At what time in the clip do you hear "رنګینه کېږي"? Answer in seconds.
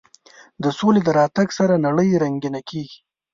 2.23-2.99